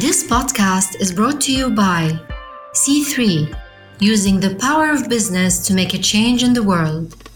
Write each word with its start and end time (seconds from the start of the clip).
This 0.00 0.24
podcast 0.24 0.98
is 0.98 1.12
brought 1.12 1.42
to 1.42 1.52
you 1.52 1.68
by 1.68 2.18
C3, 2.72 3.54
using 3.98 4.40
the 4.40 4.54
power 4.54 4.90
of 4.90 5.10
business 5.10 5.58
to 5.66 5.74
make 5.74 5.92
a 5.92 5.98
change 5.98 6.42
in 6.42 6.54
the 6.54 6.62
world. 6.62 7.29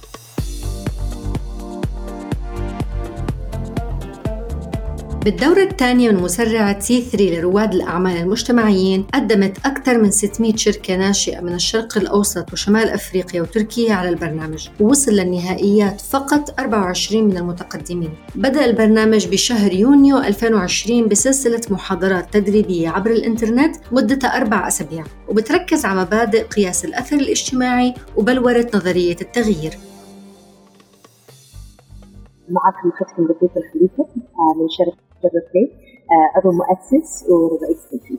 بالدورة 5.24 5.62
الثانية 5.62 6.10
من 6.10 6.22
مسرعة 6.22 6.80
سي 6.80 7.00
3 7.00 7.24
لرواد 7.24 7.74
الأعمال 7.74 8.16
المجتمعيين 8.16 9.02
قدمت 9.14 9.66
أكثر 9.66 9.98
من 9.98 10.10
600 10.10 10.56
شركة 10.56 10.96
ناشئة 10.96 11.40
من 11.40 11.54
الشرق 11.54 11.98
الأوسط 11.98 12.52
وشمال 12.52 12.88
أفريقيا 12.88 13.42
وتركيا 13.42 13.94
على 13.94 14.08
البرنامج 14.08 14.68
ووصل 14.80 15.12
للنهائيات 15.12 16.00
فقط 16.00 16.60
24 16.60 17.24
من 17.24 17.36
المتقدمين. 17.36 18.10
بدأ 18.34 18.64
البرنامج 18.64 19.26
بشهر 19.26 19.72
يونيو 19.72 20.18
2020 20.18 21.08
بسلسلة 21.08 21.60
محاضرات 21.70 22.32
تدريبية 22.32 22.88
عبر 22.88 23.10
الإنترنت 23.10 23.76
مدتها 23.92 24.36
أربع 24.36 24.68
أسابيع 24.68 25.04
وبتركز 25.28 25.84
على 25.84 26.00
مبادئ 26.00 26.42
قياس 26.42 26.84
الأثر 26.84 27.16
الاجتماعي 27.16 27.94
وبلورة 28.16 28.70
نظرية 28.74 29.16
التغيير. 29.20 29.78
معكم 32.48 32.90
ختم 32.90 33.22
لطيف 33.22 33.50
الخليفة 33.56 34.04
آه، 34.38 34.54
من 34.60 34.68
شركة 34.68 35.03
جربلي 35.28 35.72
آه، 36.10 36.38
عضو 36.38 36.52
مؤسس 36.52 37.24
ورئيس 37.28 37.78
تنفيذي 37.90 38.18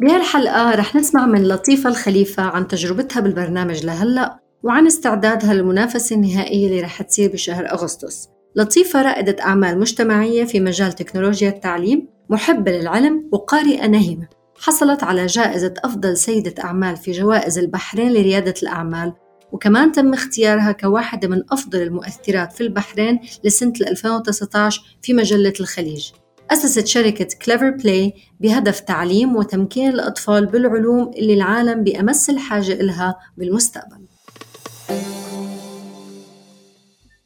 بهالحلقة 0.00 0.74
رح 0.74 0.96
نسمع 0.96 1.26
من 1.26 1.48
لطيفة 1.48 1.90
الخليفة 1.90 2.42
عن 2.42 2.68
تجربتها 2.68 3.20
بالبرنامج 3.20 3.84
لهلأ 3.84 4.38
وعن 4.62 4.86
استعدادها 4.86 5.54
للمنافسة 5.54 6.16
النهائية 6.16 6.66
اللي 6.66 6.80
رح 6.80 7.02
تصير 7.02 7.32
بشهر 7.32 7.72
أغسطس. 7.72 8.28
لطيفة 8.56 9.02
رائدة 9.02 9.44
أعمال 9.44 9.78
مجتمعية 9.78 10.44
في 10.44 10.60
مجال 10.60 10.92
تكنولوجيا 10.92 11.48
التعليم 11.48 12.08
محبة 12.30 12.72
للعلم 12.72 13.28
وقارئة 13.32 13.86
نهمة 13.86 14.28
حصلت 14.58 15.04
على 15.04 15.26
جائزة 15.26 15.74
أفضل 15.84 16.16
سيدة 16.16 16.54
أعمال 16.64 16.96
في 16.96 17.12
جوائز 17.12 17.58
البحرين 17.58 18.12
لريادة 18.12 18.54
الأعمال 18.62 19.12
وكمان 19.52 19.92
تم 19.92 20.12
اختيارها 20.12 20.72
كواحدة 20.72 21.28
من 21.28 21.42
أفضل 21.50 21.82
المؤثرات 21.82 22.52
في 22.52 22.60
البحرين 22.60 23.20
لسنة 23.44 23.72
2019 23.80 24.98
في 25.02 25.14
مجلة 25.14 25.52
الخليج. 25.60 26.10
أسست 26.50 26.86
شركة 26.86 27.28
Clever 27.44 27.70
Play 27.70 28.12
بهدف 28.40 28.80
تعليم 28.80 29.36
وتمكين 29.36 29.88
الأطفال 29.88 30.46
بالعلوم 30.46 31.10
اللي 31.16 31.34
العالم 31.34 31.84
بأمس 31.84 32.30
الحاجة 32.30 32.72
إلها 32.72 33.16
بالمستقبل. 33.38 34.00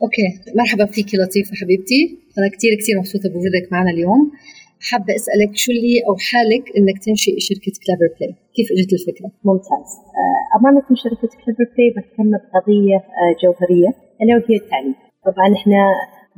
أوكي 0.02 0.28
مرحبا 0.56 0.86
فيكي 0.86 1.16
لطيفة 1.16 1.50
حبيبتي. 1.56 2.18
أنا 2.38 2.48
كتير 2.56 2.70
كتير 2.80 2.98
مبسوطة 2.98 3.28
بوجودك 3.28 3.72
معنا 3.72 3.90
اليوم. 3.90 4.32
حابة 4.80 5.14
أسألك 5.16 5.56
شو 5.56 5.72
اللي 5.72 5.96
أوحالك 6.08 6.64
إنك 6.76 7.04
تنشئي 7.04 7.40
شركة 7.40 7.72
Clever 7.84 8.08
Play 8.16 8.34
كيف 8.56 8.68
إجت 8.72 8.92
الفكرة؟ 8.92 9.30
ممتاز. 9.44 9.90
آه، 10.18 10.58
أمانة 10.58 10.82
شركة 11.04 11.28
Clever 11.44 11.64
Play 11.72 11.88
بهتم 11.96 12.30
بقضية 12.42 12.98
آه، 13.18 13.32
جوهرية 13.42 13.90
ألا 14.20 14.34
وهي 14.36 14.56
التعليم. 14.56 14.94
طبعا 15.26 15.48
إحنا 15.58 15.80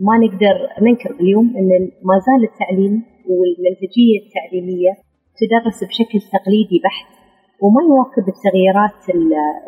ما 0.07 0.15
نقدر 0.25 0.57
ننكر 0.83 1.11
اليوم 1.21 1.47
أن 1.57 1.69
ما 2.09 2.17
زال 2.27 2.43
التعليم 2.51 3.03
والمنهجية 3.29 4.17
التعليمية 4.25 4.93
تدرس 5.41 5.85
بشكل 5.85 6.19
تقليدي 6.37 6.79
بحت 6.85 7.11
وما 7.63 7.81
يواكب 7.89 8.25
التغييرات 8.35 9.01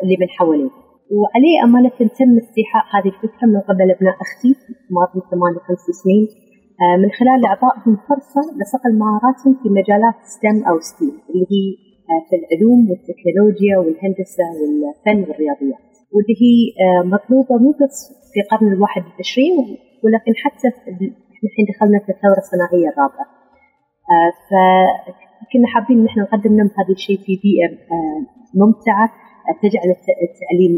اللي 0.03 0.17
من 0.21 0.29
حواليه 0.29 0.73
وعليه 1.17 1.57
أمانة 1.63 1.89
تم 2.19 2.37
استيحاء 2.43 2.83
هذه 2.95 3.09
الفكرة 3.13 3.45
من 3.53 3.59
قبل 3.59 3.91
أبناء 3.95 4.15
أختي 4.25 4.51
ماضي 4.97 5.19
ثمان 5.31 5.53
وخمس 5.55 5.85
سنين 6.03 6.27
آه، 6.81 6.97
من 7.01 7.09
خلال 7.19 7.39
إعطائهم 7.45 7.95
فرصة 8.09 8.41
لصقل 8.59 8.91
مهاراتهم 9.03 9.53
في 9.63 9.69
مجالات 9.79 10.17
STEM 10.35 10.57
أو 10.69 10.79
STEAM 10.79 11.15
اللي 11.29 11.45
هي 11.53 11.65
آه، 12.09 12.21
في 12.27 12.33
العلوم 12.39 12.79
والتكنولوجيا 12.89 13.75
والهندسة 13.77 14.45
والفن 14.59 15.19
والرياضيات 15.29 15.83
واللي 16.13 16.35
هي 16.43 16.55
آه، 16.83 17.03
مطلوبة 17.13 17.55
مو 17.63 17.71
بس 17.81 17.97
في 18.33 18.39
القرن 18.43 18.73
الواحد 18.73 19.03
والعشرين 19.07 19.77
ولكن 20.03 20.33
حتى 20.43 20.67
الحين 21.45 21.65
دخلنا 21.71 21.99
في 22.05 22.09
الثورة 22.15 22.39
الصناعية 22.45 22.87
الرابعة 22.93 23.25
فكنا 24.49 25.67
حابين 25.73 25.99
إن 25.99 26.05
إحنا 26.05 26.23
نقدم 26.23 26.57
لهم 26.57 26.69
هذا 26.79 26.93
الشيء 26.97 27.17
في 27.17 27.33
بيئة 27.43 27.69
ممتعة 28.61 29.07
تجعل 29.63 29.89
التعليم 30.27 30.73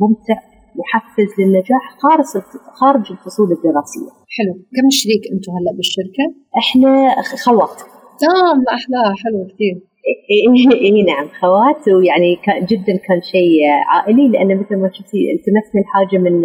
ممتع 0.00 0.38
محفز 0.80 1.30
للنجاح 1.38 1.84
خارج 2.02 2.44
خارج 2.80 3.12
الفصول 3.12 3.48
الدراسية. 3.56 4.10
حلو، 4.36 4.54
كم 4.54 4.90
شريك 4.90 5.22
أنتم 5.32 5.52
هلأ 5.52 5.72
بالشركة؟ 5.76 6.24
إحنا 6.62 7.22
خوات. 7.44 7.78
تمام 8.24 8.58
احلاها 8.76 9.14
حلو 9.22 9.46
كثير. 9.50 9.76
إي 10.84 11.02
نعم 11.02 11.28
خوات 11.40 11.88
ويعني 11.88 12.38
جدا 12.62 12.96
كان 13.06 13.20
شيء 13.22 13.60
عائلي 13.88 14.28
لأن 14.28 14.60
مثل 14.60 14.76
ما 14.76 14.90
شفتي 14.92 15.18
التمسنا 15.36 15.80
الحاجة 15.80 16.18
من 16.18 16.42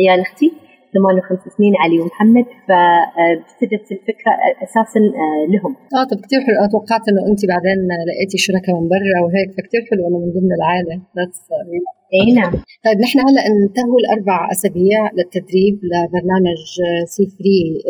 عيال 0.00 0.20
أختي 0.20 0.52
58 0.94 1.56
سنين 1.56 1.72
علي 1.82 2.00
ومحمد 2.00 2.46
فابتدت 2.68 3.86
الفكرة 3.96 4.32
أساسا 4.64 5.00
آه، 5.22 5.42
لهم. 5.54 5.72
آه 5.98 6.04
طب 6.10 6.18
كثير 6.24 6.40
حلو 6.46 6.56
توقعت 6.74 7.04
إنه 7.10 7.22
انت 7.30 7.40
بعدين 7.52 7.78
لقيتي 8.08 8.38
شركاء 8.46 8.72
من 8.78 8.86
برا 8.92 9.18
وهيك 9.24 9.50
فكثير 9.56 9.80
حلو 9.90 10.02
إنه 10.08 10.18
من 10.24 10.30
ضمن 10.36 10.52
العائلة 10.58 10.94
بس 11.16 11.36
اي 12.14 12.32
نعم. 12.40 12.52
طيب 12.84 12.98
نحن 13.04 13.18
هلأ 13.28 13.42
انتهوا 13.50 13.98
الأربع 14.02 14.38
أسابيع 14.54 15.00
للتدريب 15.16 15.74
لبرنامج 15.90 16.60
C3 17.14 17.36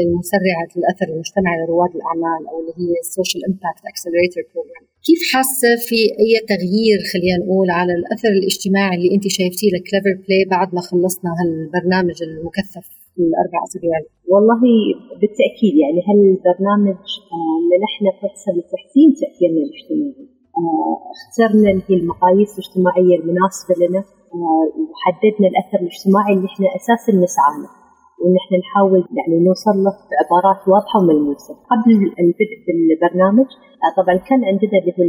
المسرعة 0.03 0.71
الاثر 0.79 1.07
المجتمعي 1.13 1.57
لرواد 1.61 1.93
الأعمال 1.99 2.43
أو 2.51 2.57
اللي 2.61 2.75
هي 2.81 2.95
ال 3.05 3.10
social 3.10 3.43
impact 3.49 3.83
accelerator 3.91 4.43
program 4.51 4.85
كيف 5.07 5.21
حاسة 5.33 5.71
في 5.89 6.01
أي 6.23 6.33
تغيير 6.53 6.99
خلينا 7.13 7.37
نقول 7.43 7.69
على 7.81 7.93
الأثر 7.99 8.33
الاجتماعي 8.39 8.97
اللي 8.97 9.11
أنت 9.17 9.27
شايفتيه 9.39 9.71
ل 9.75 9.80
Clever 9.80 10.13
Play 10.23 10.43
بعد 10.55 10.69
ما 10.77 10.81
خلصنا 10.91 11.31
هالبرنامج 11.39 12.19
المكثف 12.29 12.87
الأربع 13.19 13.59
أسابيع؟ 13.67 13.97
والله 14.33 14.61
بالتأكيد 15.21 15.75
يعني 15.83 16.01
هالبرنامج 16.09 17.03
آه، 17.35 17.59
منحنا 17.71 18.11
فرصة 18.23 18.51
لتحسين 18.57 19.09
تأثيرنا 19.21 19.61
الاجتماعي. 19.67 20.30
اخترنا 21.15 21.71
اللي 21.71 21.83
هي 21.89 21.97
المقاييس 22.03 22.51
الاجتماعية 22.59 23.17
المناسبة 23.21 23.75
لنا 23.83 24.03
آه، 24.35 24.65
وحددنا 24.91 25.47
الأثر 25.53 25.79
الاجتماعي 25.85 26.33
اللي 26.37 26.49
إحنا 26.53 26.67
أساسا 26.79 27.13
نسعى 27.25 27.55
له 27.63 27.71
وإن 28.21 28.35
إحنا 28.43 28.57
نحاول 28.65 29.01
يعني 29.19 29.45
نوصل 29.49 29.77
له 29.85 29.93
بعبارات 30.11 30.61
واضحة 30.73 30.97
وملموسة. 31.01 31.55
قبل 31.73 31.93
البدء 32.23 32.57
بالبرنامج 32.67 33.49
طبعا 33.99 34.17
كان 34.29 34.41
عندنا 34.51 34.77
اللي 34.81 34.93
هو 34.99 35.05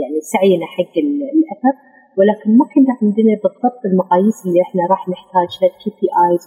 يعني 0.00 0.18
سعينا 0.32 0.66
حق 0.74 0.94
الأثر 1.36 1.74
ولكن 2.18 2.48
ما 2.58 2.64
كان 2.72 2.84
عندنا 3.02 3.32
بالضبط 3.42 3.82
المقاييس 3.90 4.38
اللي 4.46 4.60
إحنا 4.66 4.82
راح 4.90 5.02
نحتاجها 5.08 5.66
ال 5.70 5.90
KPIs 5.98 6.42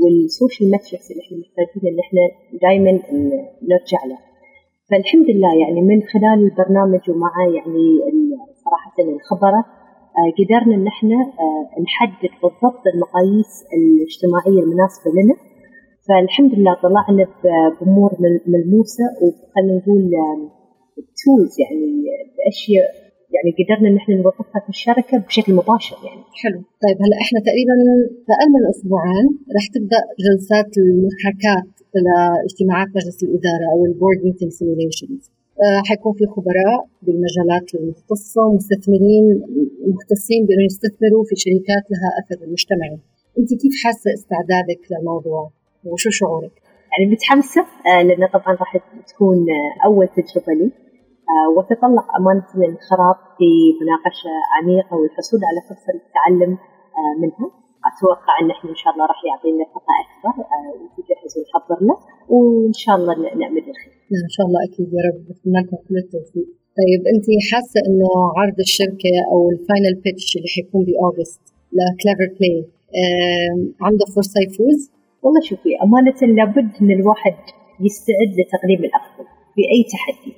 وال 0.00 0.18
social 0.18 0.70
metrics 0.70 1.06
اللي 1.10 1.22
إحنا 1.24 1.36
محتاجين 1.42 1.82
ان 1.92 1.98
إحنا 2.04 2.22
دائما 2.64 2.92
نرجع 3.70 4.00
له. 4.10 4.18
فالحمد 4.90 5.26
لله 5.30 5.52
يعني 5.62 5.80
من 5.90 5.98
خلال 6.12 6.38
البرنامج 6.48 7.10
ومع 7.10 7.32
يعني 7.56 7.86
صراحة 8.64 8.96
الخبرة 8.98 9.62
آه، 10.18 10.30
قدرنا 10.38 10.74
ان 10.76 10.86
إحنا 10.86 11.16
آه، 11.44 11.80
نحدد 11.86 12.32
بالضبط 12.42 12.82
المقاييس 12.94 13.52
الاجتماعية 13.76 14.60
المناسبة 14.64 15.10
لنا 15.18 15.34
فالحمد 16.06 16.52
لله 16.58 16.74
طلعنا 16.82 17.26
بأمور 17.42 18.10
ملموسة 18.52 19.06
وخلينا 19.22 19.78
نقول 19.78 20.02
tools 21.22 21.54
يعني 21.62 21.86
بأشياء 22.36 22.88
يعني 23.34 23.50
قدرنا 23.58 23.88
ان 23.90 23.96
إحنا 23.96 24.14
نوظفها 24.14 24.60
في 24.64 24.68
الشركة 24.68 25.18
بشكل 25.18 25.52
مباشر 25.60 25.96
يعني. 26.06 26.22
حلو، 26.42 26.58
طيب 26.84 26.96
هلا 27.04 27.16
إحنا 27.24 27.38
تقريبا 27.48 27.74
أقل 28.34 28.48
من 28.54 28.62
أسبوعين 28.74 29.26
رح 29.56 29.64
تبدأ 29.74 30.00
جلسات 30.24 30.70
المحاكاة 30.82 31.60
لاجتماعات 32.06 32.88
مجلس 32.96 33.18
الإدارة 33.26 33.66
أو 33.72 33.78
ال 33.88 33.93
board 33.93 34.18
meeting 34.24 34.50
simulations. 34.58 35.30
حيكون 35.88 36.12
في 36.18 36.24
خبراء 36.34 36.80
بالمجالات 37.02 37.74
المختصة 37.74 38.40
ومستثمرين 38.46 39.24
مختصين 39.94 40.40
بأنه 40.46 40.64
يستثمروا 40.70 41.24
في 41.28 41.34
شركات 41.44 41.84
لها 41.92 42.08
أثر 42.20 42.38
مجتمعي. 42.54 42.98
أنت 43.38 43.50
كيف 43.62 43.74
حاسة 43.84 44.08
استعدادك 44.18 44.82
للموضوع 44.90 45.50
وشو 45.84 46.10
شعورك؟ 46.10 46.54
يعني 46.92 47.12
متحمسة 47.12 47.60
آه، 47.60 48.02
لأن 48.02 48.26
طبعا 48.26 48.56
راح 48.62 48.76
تكون 49.06 49.46
أول 49.84 50.08
تجربة 50.08 50.52
لي 50.52 50.70
آه، 51.32 51.48
وتطلق 51.56 52.06
أمانة 52.18 52.46
الانخراط 52.54 53.18
في 53.38 53.48
مناقشة 53.80 54.30
عميقة 54.56 54.96
والحصول 54.96 55.40
على 55.48 55.60
فرصة 55.68 55.90
للتعلم 55.94 56.52
آه، 56.98 57.20
منها 57.20 57.50
أتوقع 57.90 58.34
أن 58.42 58.48
إحنا 58.54 58.70
إن 58.74 58.78
شاء 58.82 58.90
الله 58.92 59.04
راح 59.12 59.20
يعطينا 59.30 59.64
أكبر 59.70 59.88
ونجهز 60.24 61.32
آه، 61.34 61.38
ونحضر 61.38 61.78
له 61.88 61.96
وإن 62.34 62.76
شاء 62.82 62.94
الله 62.98 63.12
نعمل 63.42 63.64
الخير. 63.72 63.92
نعم، 64.12 64.24
إن 64.28 64.32
شاء 64.36 64.44
الله 64.46 64.60
أكيد 64.68 64.88
يا 64.96 65.02
رب 65.08 65.18
بتمنى 65.28 65.60
لكم 65.62 65.76
كل 65.86 65.96
التوفيق. 66.04 66.48
طيب 66.80 67.00
أنت 67.12 67.26
حاسة 67.50 67.78
إنه 67.88 68.08
عرض 68.38 68.58
الشركة 68.66 69.12
أو 69.32 69.40
ال 69.54 69.61
final 69.61 69.94
pitch 70.04 70.30
اللي 70.36 70.48
حيكون 70.54 70.80
بأوغست 70.86 71.44
لكليفر 71.76 72.28
بلاي 72.36 72.58
عنده 73.86 74.04
فرصة 74.16 74.38
يفوز؟ 74.46 74.80
والله 75.22 75.40
شوفي 75.50 75.70
أمانة 75.84 76.20
لابد 76.36 76.70
إن 76.82 76.90
الواحد 76.98 77.36
يستعد 77.86 78.30
لتقديم 78.40 78.80
الأفضل 78.88 79.26
في 79.54 79.62
أي 79.74 79.80
تحدي 79.94 80.32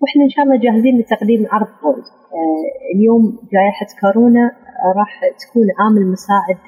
وإحنا 0.00 0.22
إن 0.24 0.32
شاء 0.34 0.44
الله 0.44 0.56
جاهزين 0.64 0.98
لتقديم 1.00 1.46
عرض 1.52 1.70
قوي 1.82 2.02
آه، 2.36 2.94
اليوم 2.94 3.22
جائحة 3.52 3.86
كورونا 4.00 4.44
راح 4.98 5.20
تكون 5.42 5.66
عامل 5.78 6.06
مساعد 6.06 6.58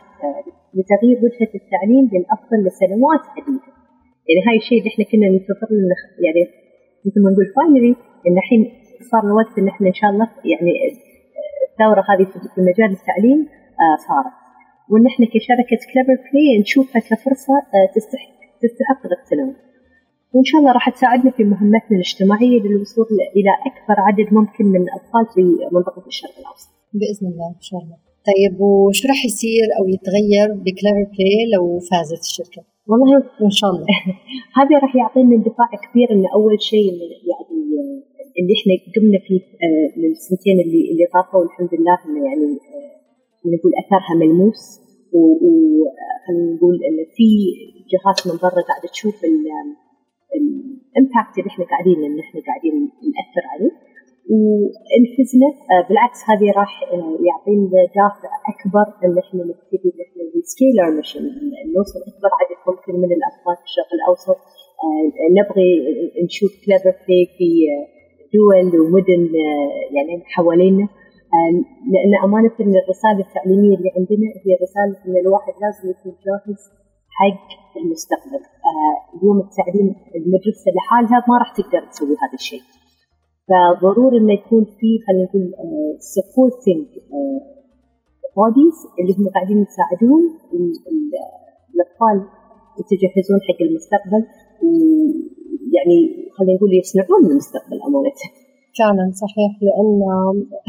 لتغيير 0.76 1.16
وجهة 1.24 1.52
التعليم 1.60 2.04
للافضل 2.12 2.58
لسنوات 2.66 3.24
عديدة 3.36 3.70
يعني 4.28 4.40
هاي 4.48 4.56
الشيء 4.62 4.78
اللي 4.78 4.90
إحنا 4.92 5.04
كنا 5.10 5.26
ننتظر 5.34 5.68
له 5.90 5.98
يعني 6.24 6.42
مثل 7.06 7.18
ما 7.24 7.30
نقول 7.32 7.46
finally 7.56 7.92
إن 8.26 8.36
الحين 8.42 8.62
صار 9.10 9.22
الوقت 9.30 9.58
إن 9.58 9.68
إحنا 9.68 9.86
إن 9.88 9.92
شاء 10.00 10.10
الله 10.10 10.28
يعني 10.52 10.72
الثورة 11.70 12.04
هذه 12.10 12.24
في 12.54 12.60
مجال 12.70 12.90
التعليم 12.98 13.40
صارت 14.08 14.34
وإن 14.90 15.06
إحنا 15.06 15.26
كشركة 15.26 15.80
كليفر 15.92 16.16
بلاي 16.32 16.60
نشوفها 16.60 17.00
كفرصة 17.00 17.54
تستحق 17.94 18.34
تستحق 18.62 19.00
الاغتنام 19.06 19.56
وإن 20.32 20.44
شاء 20.44 20.60
الله 20.60 20.72
راح 20.72 20.90
تساعدنا 20.90 21.30
في 21.30 21.44
مهمتنا 21.44 21.90
الاجتماعية 21.98 22.60
للوصول 22.62 23.06
إلى 23.36 23.50
أكبر 23.68 23.96
عدد 24.00 24.32
ممكن 24.34 24.64
من 24.64 24.80
الأطفال 24.82 25.26
في 25.34 25.42
منطقة 25.72 26.06
الشرق 26.06 26.30
الأوسط. 26.38 26.68
بإذن 26.92 27.32
الله 27.32 27.48
إن 27.56 27.60
شاء 27.60 27.80
الله. 27.80 27.96
طيب 28.28 28.60
وشو 28.60 29.08
راح 29.08 29.24
يصير 29.24 29.66
أو 29.78 29.84
يتغير 29.94 30.48
بكليفر 30.64 31.04
بلاي 31.14 31.40
لو 31.54 31.64
فازت 31.88 32.22
الشركة؟ 32.28 32.62
والله 32.88 33.16
إن 33.46 33.50
شاء 33.58 33.70
الله. 33.70 33.86
هذا 34.58 34.74
راح 34.84 34.92
يعطينا 34.96 35.34
اندفاع 35.38 35.68
كبير 35.84 36.08
إن 36.14 36.24
أول 36.36 36.54
شيء 36.70 36.92
يعني 37.30 37.60
اللي 38.38 38.54
إحنا 38.58 38.72
قمنا 38.94 39.18
فيه 39.26 39.42
للسنتين 40.00 40.56
اللي 40.64 40.82
اللي 40.90 41.06
طافوا 41.14 41.40
والحمد 41.40 41.72
لله 41.76 41.96
إنه 42.06 42.20
يعني 42.28 42.46
نقول 43.54 43.72
أثرها 43.82 44.14
ملموس. 44.20 44.62
وخلينا 45.14 46.54
نقول 46.54 46.76
إن 46.88 46.98
في 47.16 47.28
جهات 47.92 48.18
من 48.26 48.36
برا 48.42 48.62
قاعدة 48.68 48.88
تشوف 48.92 49.16
ال 49.24 49.54
impact 49.54 51.34
اللي 51.38 51.50
إحنا 51.52 51.64
قاعدين 51.64 51.98
إن 52.08 52.18
إحنا 52.24 52.40
قاعدين 52.48 52.74
نأثر 53.14 53.44
عليه. 53.52 53.72
وإن 54.32 54.79
فزنا 54.79 55.48
آه، 55.72 55.82
بالعكس 55.88 56.20
هذه 56.30 56.46
راح 56.60 56.72
آه، 56.92 57.16
يعطينا 57.28 57.66
دافع 57.98 58.30
أكبر 58.52 58.86
إن 59.04 59.18
إحنا 59.24 59.42
نبتدي 59.50 59.88
إن 59.92 60.00
إحنا 60.06 60.22
scale 60.52 60.80
our 60.80 60.90
mission 60.96 61.24
نوصل 61.76 62.00
أكبر 62.10 62.30
عدد 62.40 62.58
ممكن 62.68 62.92
من 63.02 63.10
الاطفال 63.18 63.56
في 63.60 63.66
الشرق 63.70 63.90
الأوسط. 63.98 64.38
آه، 64.84 65.04
نبغي 65.38 65.70
نشوف 66.24 66.52
كليفر 66.64 66.94
بلاي 67.06 67.22
في 67.36 67.48
دول 68.34 68.80
ومدن 68.80 69.22
يعني 69.96 70.22
حوالينا. 70.34 70.88
لأن 71.92 72.14
أمانة 72.24 72.56
الرسالة 72.60 73.20
التعليمية 73.26 73.76
اللي 73.78 73.90
عندنا 73.96 74.28
هي 74.44 74.52
رسالة 74.64 74.96
إن 75.06 75.16
الواحد 75.24 75.52
لازم 75.62 75.84
يكون 75.90 76.12
جاهز 76.26 76.60
حق 77.18 77.48
المستقبل. 77.82 78.42
اليوم 79.14 79.38
التعليم 79.46 79.88
المدرسة 80.18 80.68
لحالها 80.76 81.24
ما 81.28 81.38
راح 81.38 81.50
تقدر 81.56 81.80
تسوي 81.90 82.16
هذا 82.22 82.34
الشيء. 82.34 82.62
فضروري 83.48 84.16
إنه 84.18 84.32
يكون 84.32 84.64
في 84.64 84.90
خلينا 85.06 85.24
نقول 85.24 85.44
سبورتنج 85.98 86.86
آه، 87.12 87.40
بوديز 88.36 88.76
آه، 88.86 89.00
اللي 89.00 89.12
هم 89.18 89.28
قاعدين 89.34 89.58
يساعدون 89.68 90.22
الأطفال 91.74 92.16
يتجهزون 92.80 93.38
حق 93.48 93.60
المستقبل 93.68 94.22
ويعني 94.62 95.98
خلينا 96.36 96.54
نقول 96.56 96.70
يصنعون 96.82 97.22
المستقبل 97.30 97.78
أمانة. 97.88 98.20
فعلا 98.78 99.04
صحيح 99.24 99.50
لأن 99.66 99.90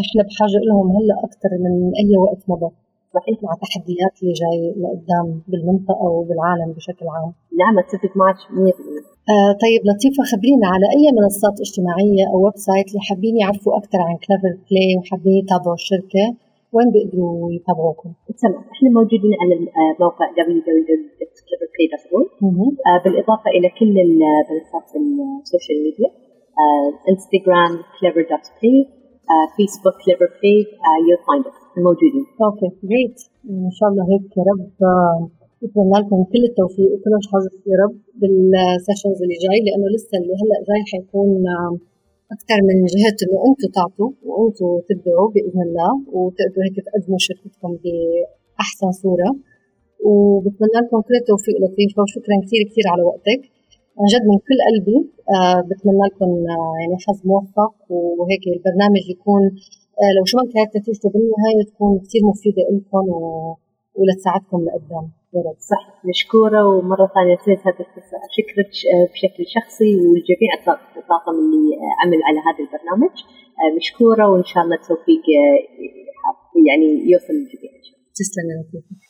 إحنا 0.02 0.22
بحاجة 0.28 0.60
لهم 0.68 0.88
هلأ 0.98 1.18
أكثر 1.28 1.52
من 1.66 1.74
أي 2.02 2.12
وقت 2.24 2.42
مضى. 2.52 2.70
صحيح 3.18 3.38
مع 3.44 3.52
التحديات 3.58 4.14
اللي 4.22 4.34
جاي 4.42 4.60
لقدام 4.82 5.28
بالمنطقة 5.50 6.08
وبالعالم 6.16 6.70
بشكل 6.78 7.06
عام. 7.16 7.30
نعم 7.62 7.76
اتفق 7.80 8.12
معك 8.22 8.36
100% 8.36 8.95
آه 9.34 9.52
طيب 9.64 9.82
لطيفة 9.90 10.22
خبرينا 10.32 10.68
على 10.74 10.86
أي 10.96 11.04
منصات 11.20 11.56
اجتماعية 11.66 12.24
أو 12.32 12.38
website 12.46 12.88
اللي 12.92 13.04
حابين 13.10 13.36
يعرفوا 13.44 13.74
أكثر 13.80 14.00
عن 14.08 14.16
كليفر 14.24 14.52
بلاي 14.68 14.90
وحابين 14.98 15.36
يتابعوا 15.44 15.78
الشركة؟ 15.82 16.26
وين 16.76 16.88
بيقدروا 16.94 17.52
يتابعوكم؟ 17.58 18.10
تمام 18.42 18.56
إحنا 18.74 18.90
موجودين 18.98 19.34
على 19.42 19.54
الموقع 19.94 20.26
www.cleverplay.org 20.40 22.30
آه 22.90 22.98
بالإضافة 23.04 23.50
إلى 23.58 23.68
كل 23.80 23.94
منصات 24.50 24.88
ال 25.44 25.49
social 25.49 25.78
media 25.86 26.10
انستغرام 27.12 27.74
clever.play 27.98 28.78
فيسبوك 29.56 29.96
كليفر 30.06 30.28
بلاي 30.40 30.60
you 31.10 31.18
find 31.28 31.46
موجودين. 31.88 32.26
okay 32.46 32.70
great 32.90 33.18
إن 33.50 33.72
شاء 33.78 33.88
الله 33.90 34.04
هيك 34.12 34.32
يا 34.38 34.44
رب 34.52 34.70
اتمنى 35.64 35.98
لكم. 36.02 36.24
كل 36.32 36.44
التوفيق. 36.50 36.90
وكل 36.94 37.14
الحظ 37.22 37.44
يا 37.72 37.76
رب 37.84 37.96
بالسيشنز 38.20 39.18
اللي 39.24 39.38
جاي 39.46 39.60
لأنه 39.66 39.88
لسه 39.96 40.14
اللي 40.20 40.34
هلأ 40.42 40.58
جاي 40.70 40.82
حيكون 40.92 41.30
أكثر 42.36 42.60
من 42.70 42.78
جهه 42.94 43.18
انه 43.26 43.38
أنتم 43.50 43.68
تعطوا 43.78 44.12
وأنتم 44.28 44.70
تبدعوا 44.90 45.30
بإذن 45.34 45.62
الله 45.68 45.92
وتقدروا 46.16 46.64
هيك 46.68 46.78
تقدموا 46.88 47.20
شركتكم 47.28 47.72
بأحسن 47.84 48.92
صورة. 49.04 49.30
وبتمنى 50.08 50.78
لكم 50.84 51.00
كل 51.08 51.16
التوفيق 51.22 51.56
لطيفه 51.64 52.00
وشكرا 52.04 52.36
كثير 52.46 52.62
كثير 52.70 52.86
على 52.94 53.04
وقتك. 53.10 53.42
عن 54.00 54.06
جد 54.14 54.24
من 54.32 54.38
كل 54.48 54.58
قلبي 54.70 54.98
آه 55.36 55.60
بتمنى 55.70 56.04
لكم 56.10 56.30
آه 56.54 56.74
يعني 56.82 56.96
حظ 57.06 57.20
موفق 57.32 57.74
وهيك 57.90 58.44
البرنامج 58.54 59.04
يكون 59.16 59.44
آه 60.02 60.12
لو 60.18 60.24
شو 60.30 60.38
ما 60.38 60.46
كانت 60.54 60.72
نتيجته 60.78 61.10
بالنهاية 61.14 61.64
تكون 61.72 61.92
كثير 62.04 62.22
مفيدة 62.32 62.64
لكم 62.76 63.06
و... 63.10 63.20
ولتساعدكم 63.98 64.60
لقدام. 64.66 65.06
رب 65.48 65.60
صح 65.72 65.84
مشكوره 66.12 66.68
ومرة 66.68 67.12
ثانية 67.16 67.38
سيد 67.46 67.60
هذا 67.68 67.82
الفرصه 67.86 68.18
اشكرك 68.30 68.72
آه، 68.94 69.06
بشكل 69.14 69.44
شخصي 69.56 69.92
والجميع 69.96 70.52
الطاقم 70.98 71.36
اللي 71.42 71.66
آه، 71.76 71.94
عمل 72.02 72.20
على 72.28 72.40
هذا 72.48 72.62
البرنامج. 72.66 73.16
آه، 73.60 73.76
مشكوره 73.78 74.30
وإن 74.30 74.44
شاء 74.44 74.64
الله 74.64 74.76
التوفيق 74.76 75.24
يعني 76.68 77.12
يوصل 77.12 77.34
للجميع 77.34 77.72
تسلم 78.16 78.48
يا 78.50 79.06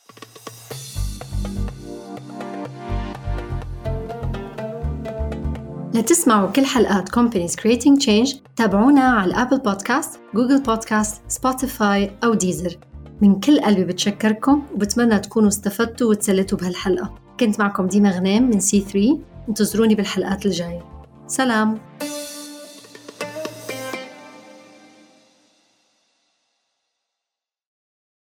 لتسمعوا 6.00 6.50
كل 6.50 6.64
حلقات 6.64 7.08
Companies 7.08 7.52
Creating 7.52 8.04
Change 8.06 8.38
تابعونا 8.56 9.00
على 9.00 9.30
ال 9.30 9.35
Apple 9.35 9.58
Podcast، 9.58 10.20
Google 10.34 10.62
Podcast، 10.62 11.22
Spotify 11.28 12.10
أو 12.24 12.34
Deezer 12.34 12.78
من 13.20 13.40
كل 13.40 13.60
قلبي 13.60 13.84
بتشكركم 13.84 14.62
وبتمنى 14.74 15.18
تكونوا 15.18 15.48
استفدتوا 15.48 16.10
وتسلتوا 16.10 16.58
بهالحلقة. 16.58 17.14
كنت 17.40 17.60
معكم 17.60 17.86
ديما 17.86 18.10
غنام 18.10 18.50
من 18.50 18.60
سي 18.60 18.80
3 18.80 19.18
انتظروني 19.48 19.94
بالحلقات 19.94 20.46
الجاية. 20.46 20.82
سلام! 21.26 21.78